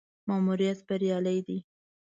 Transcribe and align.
ماموریت 0.27 0.79
بریالی 0.87 1.39
دی. 1.47 1.57